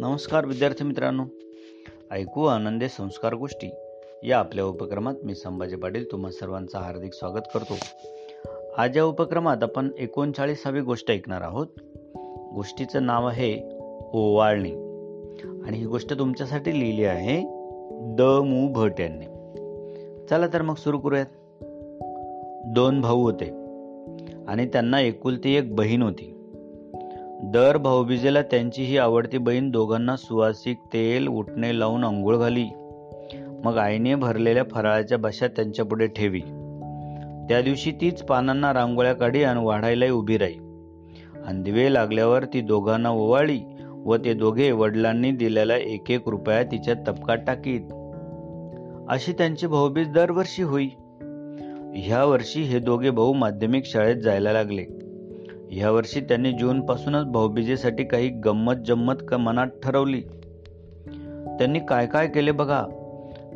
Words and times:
नमस्कार 0.00 0.46
विद्यार्थी 0.46 0.84
मित्रांनो. 0.84 1.22
ऐकू 2.10 2.44
आनंदे 2.44 2.88
संस्कार 2.88 3.34
गोष्टी 3.34 3.70
या 4.22 4.38
आपल्या 4.38 4.64
उपक्रमात 4.64 5.14
मी 5.24 5.34
संभाजी 5.34 5.76
पाटील 5.76 6.12
तुम्हा 6.12 6.30
सर्वांचं 6.30 6.78
हार्दिक 6.78 7.14
स्वागत 7.14 7.40
करतो. 7.54 7.78
आज 8.78 8.96
या 8.96 9.04
उपक्रमात 9.04 9.56
आपण 9.62 9.90
एकोणचाळीसावी 9.98 10.80
गोष्ट 10.80 11.10
ऐकणार 11.10 11.40
आहोत. 11.40 11.66
गोष्टीचं 12.54 13.06
नाव 13.06 13.28
आहे 13.28 13.78
ओवाळणी. 14.12 14.72
आणि 15.66 15.78
ही 15.78 15.86
गोष्ट 15.86 16.18
तुमच्यासाठी 16.18 16.80
लिहिली 16.80 17.04
आहे 17.04 17.40
द 18.16 18.22
मू 18.22 18.72
भट 18.72 19.00
यांनी. 19.00 19.26
चला 20.30 20.46
तर 20.46 20.62
मग 20.62 20.74
सुरू 20.74 20.98
करूयात. 20.98 21.26
दोन 22.66 23.00
भाऊ 23.00 23.22
होते 23.22 23.44
आणि 24.48 24.66
त्यांना 24.66 25.00
एकुलती 25.00 25.54
एक 25.54 25.74
बहीण 25.74 26.02
होती. 26.02 26.36
दर 27.44 27.76
भाऊबीजेला 27.76 28.42
त्यांची 28.42 28.82
ही 28.82 28.98
आवडती 28.98 29.38
बहीण 29.38 29.70
दोघांना 29.70 30.16
सुवासिक 30.16 30.78
तेल 30.92 31.28
उठणे 31.28 31.78
लावून 31.78 32.04
अंघोळ 32.04 32.36
घाली. 32.36 32.64
मग 33.64 33.76
आईने 33.76 34.14
भरलेल्या 34.14 34.62
फराळाच्या 34.70 35.18
बशा 35.18 35.46
त्यांच्यापुढे 35.46 36.06
ठेवी. 36.06 36.40
त्या 37.48 37.60
दिवशी 37.64 37.92
तीच 38.00 38.22
पानांना 38.22 38.72
रांगोळ्या 38.72 39.12
काढी 39.12 39.42
आणि 39.42 39.64
वाढायलाही 39.64 40.10
उभी 40.10 40.38
राही. 40.38 40.54
आणि 41.46 41.62
दिवे 41.62 41.94
लागल्यावर 41.94 42.44
ती 42.44 42.60
दोघांना 42.60 43.10
ओवाळी 43.10 43.60
व 44.04 44.16
ते 44.16 44.34
दोघे 44.34 44.70
वडिलांनी 44.70 45.30
दिलेला 45.30 45.76
एक 45.76 46.10
एक 46.10 46.28
रुपया 46.28 46.62
तिच्या 46.62 46.94
तपकात 46.94 47.38
टाकीत. 47.46 47.80
अशी 49.08 49.32
त्यांची 49.32 49.66
भाऊबीज 49.66 50.08
दरवर्षी 50.08 50.62
होई. 50.62 50.88
ह्या 51.94 52.24
वर्षी 52.24 52.62
हे 52.62 52.78
दोघे 52.78 53.10
भाऊ 53.10 53.32
माध्यमिक 53.32 53.84
शाळेत 53.86 54.16
जायला 54.16 54.52
लागले. 54.52 54.99
यावर्षी 55.72 56.20
त्यांनी 56.20 56.52
जूनपासूनच 56.52 57.24
भाऊबीजेसाठी 57.24 58.04
काही 58.04 58.28
गंमत 58.28 58.74
जम्मत 58.86 59.34
मनात 59.34 59.66
ठरवली. 59.82 60.20
त्यांनी 61.58 61.80
काय 61.80 62.06
काय 62.06 62.28
केले 62.28 62.52
बघा? 62.52 62.84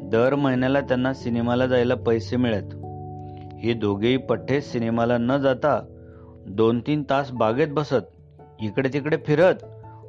दर 0.03 0.35
महिन्याला 0.35 0.81
त्यांना 0.81 1.15
सिनेमाला 1.15 1.67
जायला 1.67 1.95
पैसे 1.95 2.37
मिळत. 2.37 2.75
हे 3.59 3.73
दोघेही 3.73 4.17
पठ्ठे 4.17 4.61
सिनेमाला 4.61 5.19
न 5.19 5.37
जाता 5.37 5.81
दोन 6.47 6.81
तीन 6.81 7.03
तास 7.03 7.31
बागेत 7.31 7.69
बसत 7.69 8.41
इकडे 8.61 8.89
तिकडे 8.93 9.17
फिरत 9.17 9.55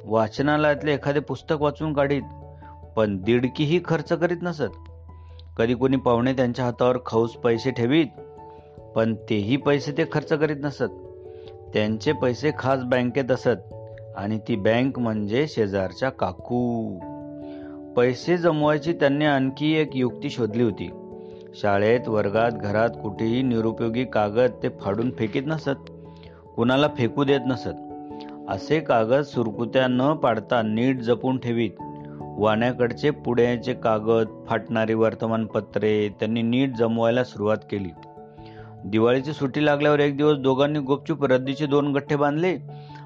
वाचनालयातले 0.04 0.94
एखादे 0.94 1.20
पुस्तक 1.20 1.56
वाचून 1.60 1.92
काढीत 1.92 2.22
पण 2.96 3.22
दीडकीही 3.22 3.80
खर्च 3.84 4.12
करीत 4.12 4.36
नसत. 4.42 4.72
कधी 5.56 5.74
कोणी 5.74 5.96
पाहुणे 5.96 6.32
त्यांच्या 6.32 6.64
हातावर 6.64 6.98
खाऊस 7.06 7.30
पैसे 7.30 7.70
ठेवीत 7.70 8.06
पण 8.96 9.14
तेही 9.14 9.56
पैसे 9.56 9.92
ते 9.92 10.04
खर्च 10.12 10.32
करीत 10.32 10.56
नसत. 10.62 11.05
त्यांचे 11.74 12.12
पैसे 12.12 12.50
खास 12.58 12.84
बँकेत 12.84 13.30
असत 13.30 13.74
आणि 14.16 14.38
ती 14.48 14.56
बँक 14.56 14.98
म्हणजे 14.98 15.46
शेजारच्या 15.48 16.10
काकू. 16.10 16.98
पैसे 17.96 18.36
जमवायची 18.36 18.92
त्यांनी 18.92 19.24
आणखी 19.24 19.72
एक 19.72 19.90
युक्ती 19.94 20.30
शोधली 20.30 20.62
होती. 20.62 20.90
शाळेत 21.54 22.08
वर्गात 22.08 22.50
घरात 22.50 22.88
कुठेही 23.02 23.42
निरुपयोगी 23.42 24.04
कागद 24.04 24.50
ते 24.62 24.68
फाडून 24.68 25.10
फेकीत 25.18 25.42
नसत. 25.46 25.90
कुणाला 26.56 26.88
फेकू 26.96 27.24
देत 27.24 27.40
नसत. 27.46 27.76
असे 28.48 28.80
कागद 28.80 29.22
सुरकुत्या 29.22 29.86
न 29.86 30.12
पाडता 30.12 30.62
नीट 30.62 31.00
जपून 31.00 31.38
ठेवीत. 31.38 31.70
वाण्याकडचे 32.38 33.10
पुण्याचे 33.10 33.74
कागद 33.74 34.44
फाटणारी 34.46 34.94
वर्तमानपत्रे 34.94 36.08
त्यांनी 36.08 36.42
नीट 36.42 36.76
जमवायला 36.76 37.24
सुरुवात 37.24 37.56
केली. 37.70 37.88
दिवाळीची 38.84 39.32
सुट्टी 39.32 39.66
लागल्यावर 39.66 40.00
एक 40.00 40.16
दिवस 40.16 40.38
दोघांनी 40.38 40.78
गुपचूप 40.78 41.24
रद्दीचे 41.24 41.66
दोन 41.66 41.92
गठ्ठे 41.92 42.16
बांधले 42.16 42.58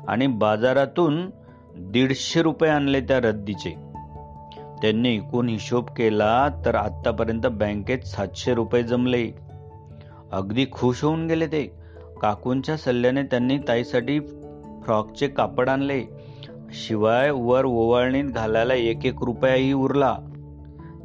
आणि 0.08 0.26
बाजारातून 0.26 1.30
दीडशे 1.78 2.42
रुपये 2.42 2.70
आणले 2.70 3.00
त्या 3.00 3.20
रद्दीचे. 3.20 3.70
त्यांनी 4.82 5.16
एकूण 5.16 5.48
हिशोब 5.48 5.86
केला 5.96 6.48
तर 6.66 6.74
आतापर्यंत 6.74 7.46
बँकेत 7.46 7.98
सातशे 7.98 8.54
रुपये 8.54 8.82
जमले. 8.82 9.30
अगदी 10.32 10.66
खुश 10.72 11.04
होऊन 11.04 11.26
गेले 11.26 11.46
ते. 11.46 11.74
काकूंच्या 12.20 12.76
सल्ल्याने 12.76 13.22
त्यांनी 13.22 13.58
ताईसाठी 13.58 14.20
फ्रॉकचे 14.84 15.28
कापड 15.28 15.68
आणले. 15.68 16.02
शिवाय 16.70 17.30
वर 17.30 17.64
ओवाळणीत 17.64 18.24
घालायला 18.24 18.74
एक 18.74 19.06
एक 19.06 19.22
रुपयाही 19.22 19.72
उरला. 19.72 20.16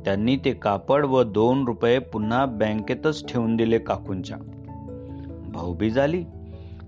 त्यांनी 0.05 0.37
ते 0.45 0.53
कापड 0.53 1.05
व 1.05 1.23
दोन 1.23 1.67
रुपये 1.67 1.99
पुन्हा 1.99 2.45
बँकेतच 2.45 3.33
ठेवून 3.33 3.55
दिले 3.55 3.77
काकूंच्या. 3.77 4.37
भाऊबीज 5.55 5.97
आली 5.97 6.23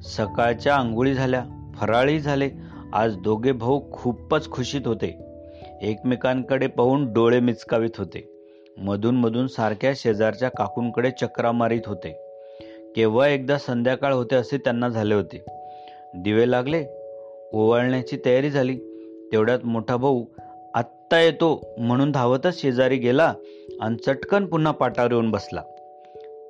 सकाळच्या 0.03 0.75
आंघोळी 0.75 1.13
झाल्या 1.13 1.43
फराळी 1.75 2.19
झाले. 2.19 2.49
आज 2.93 3.17
दोघे 3.17 3.51
भाऊ 3.51 3.81
खूपच 3.91 4.49
खुशीत 4.49 4.81
होते. 4.85 5.07
एकमेकांकडे 5.81 6.67
पाहून 6.67 7.13
डोळे 7.13 7.39
मिचकावीत 7.39 7.97
होते. 7.97 8.33
मधून 8.77 9.15
मधून 9.15 9.47
सारख्या 9.47 9.91
शेजारच्या 9.95 10.49
काकूंकडे 10.49 11.11
चक्रा 11.11 11.51
मारित 11.51 11.81
होते. 11.85 12.11
केव्हा 12.95 13.27
एकदा 13.27 13.57
संध्याकाळ 13.57 14.13
होते 14.13 14.35
असे 14.35 14.57
त्यांना 14.57 14.89
झाले 14.89 15.15
होते. 15.15 15.45
दिवे 16.15 16.51
लागले 16.51 16.85
ओवाळण्याची 17.53 18.17
तयारी 18.25 18.49
झाली. 18.49 18.77
तेवढ्यात 19.31 19.59
मोठा 19.63 19.97
भाऊ 19.97 20.25
आत्ता 20.73 21.19
येतो 21.19 21.75
म्हणून 21.77 22.11
धावतच 22.11 22.61
शेजारी 22.61 22.97
गेला 22.97 23.33
आणि 23.81 23.95
चटकन 23.95 24.45
पुन्हा 24.45 24.71
पाटावर 24.71 25.11
येऊन 25.11 25.31
बसला. 25.31 25.61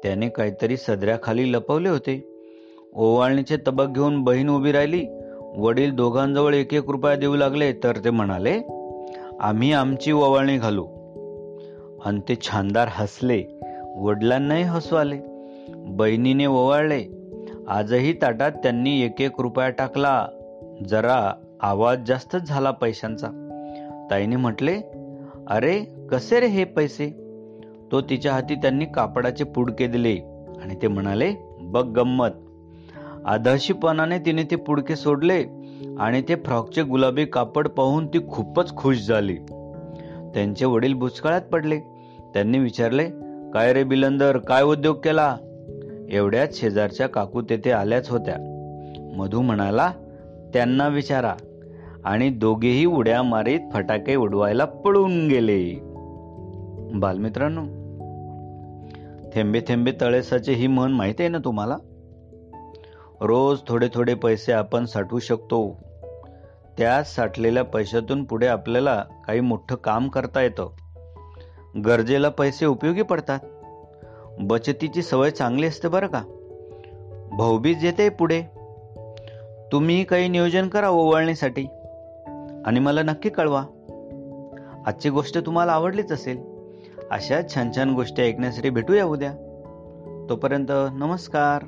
त्याने 0.03 0.29
काहीतरी 0.29 0.77
सदऱ्याखाली 0.77 1.53
लपवले 1.53 1.89
होते. 1.89 2.33
ओवाळणीचे 2.93 3.57
तबक 3.67 3.87
घेऊन 3.87 4.23
बहीण 4.23 4.49
उभी 4.49 4.71
राहिली. 4.71 5.05
वडील 5.57 5.95
दोघांजवळ 5.95 6.53
एक 6.53 6.73
एक 6.73 6.89
रुपया 6.89 7.15
देऊ 7.15 7.35
लागले 7.35 7.73
तर 7.73 7.97
ते 8.03 8.09
म्हणाले 8.09 8.61
आम्ही 9.39 9.73
आमची 9.73 10.11
ओवाळणी 10.11 10.57
घालू. 10.57 10.85
आणि 12.05 12.19
ते 12.29 12.35
छानदार 12.41 12.87
हसले. 12.91 13.43
वडिलांनाही 13.95 14.63
हसू 14.63 14.95
आले. 14.95 15.15
बहिणीने 15.69 16.45
ओवाळले 16.45 17.03
आजही 17.67 18.13
ताटात 18.13 18.51
त्यांनी 18.51 19.01
एक 19.01 19.21
एक 19.21 19.31
रुपया 19.39 19.69
टाकला. 19.69 20.27
जरा 20.89 21.33
आवाज 21.61 21.99
जास्तच 22.07 22.47
झाला 22.47 22.71
पैशांचा. 22.71 23.27
ताईने 24.11 24.35
म्हटले 24.35 24.81
अरे 25.47 25.79
कसे 26.11 26.39
रे 26.39 26.47
हे 26.47 26.63
पैसे? 26.63 27.26
तो 27.91 28.01
तिच्या 28.01 28.33
हाती 28.33 28.55
त्यांनी 28.55 28.85
कापडाचे 28.85 29.43
पुडके 29.43 29.87
दिले 29.87 30.15
आणि 30.63 30.75
ते 30.81 30.87
म्हणाले 30.87 31.33
बघ 31.61 31.85
गंमत. 31.85 32.29
आदर्शीपणाने 33.25 34.19
तिने 34.19 34.43
ते 34.43 34.55
पुडके 34.55 34.95
सोडले 34.95 35.43
आणि 35.99 36.21
ते 36.21 36.35
फ्रॉकचे 36.35 36.83
गुलाबी 36.83 37.25
कापड 37.25 37.67
पाहून 37.67 38.07
ती 38.07 38.27
खूपच 38.27 38.75
खुश 38.75 39.07
झाली. 39.07 39.35
त्यांचे 40.33 40.65
वडील 40.65 40.93
भुचकाळात 40.93 41.41
पडले. 41.41 41.79
त्यांनी 42.33 42.59
विचारले 42.59 43.09
काय 43.53 43.73
रे 43.73 43.83
बिलंदर 43.83 44.37
काय 44.37 44.63
उद्योग 44.63 44.95
केला? 44.95 45.37
एवढ्याच 46.09 46.59
शेजारच्या 46.59 47.07
काकू 47.07 47.41
तेथे 47.41 47.71
आल्याच 47.71 48.09
होत्या. 48.09 48.35
मधू 49.17 49.41
म्हणाला 49.41 49.91
त्यांना 50.53 50.87
विचारा. 50.87 51.33
आणि 52.05 52.29
दोघेही 52.29 52.85
उड्या 52.85 53.23
मारीत 53.23 53.59
फटाके 53.73 54.15
उडवायला 54.15 54.65
पळून 54.65 55.27
गेले. 55.27 55.79
बालमित्रांनो 56.93 57.61
थेंबे 59.33 59.61
थेंबे 59.67 59.91
तळेसाचे 60.01 60.53
ही 60.53 60.67
म्हण 60.67 60.91
माहिती 60.91 61.23
आहे 61.23 61.29
ना 61.29 61.37
तुम्हाला? 61.37 61.77
रोज 63.21 63.59
थोडे 63.67 63.87
थोडे 63.93 64.13
पैसे 64.13 64.51
आपण 64.51 64.85
साठवू 64.85 65.19
शकतो. 65.19 65.77
त्या 66.77 67.03
साठलेल्या 67.03 67.63
पैशातून 67.63 68.23
पुढे 68.23 68.47
आपल्याला 68.47 69.03
काही 69.27 69.39
मोठं 69.39 69.75
काम 69.75 70.07
करता 70.07 70.41
येतं. 70.41 70.69
गरजेला 71.85 72.29
पैसे 72.29 72.65
उपयोगी 72.65 73.01
पडतात. 73.01 73.39
बचतीची 74.39 75.01
सवय 75.01 75.31
चांगली 75.31 75.67
असते 75.67 75.87
बरं 75.87 76.07
का? 76.07 76.23
भाऊबीज 77.37 77.85
येते 77.85 78.09
पुढे. 78.09 78.41
तुम्ही 79.71 80.03
काही 80.03 80.27
नियोजन 80.27 80.67
करा 80.67 80.89
ओवाळणीसाठी. 80.89 81.65
आणि 82.65 82.79
मला 82.79 83.03
नक्की 83.03 83.29
कळवा. 83.29 83.63
आजची 84.85 85.09
गोष्ट 85.09 85.45
तुम्हाला 85.45 85.71
आवडलीच 85.71 86.11
असेल. 86.11 86.56
अशा 87.11 87.41
छान 87.55 87.71
छान 87.75 87.93
गोष्टी 87.93 88.21
ऐकण्यासाठी 88.21 88.69
भेटूया 88.69 89.05
उद्या. 89.05 89.31
तोपर्यंत 90.29 90.71
नमस्कार. 90.71 91.65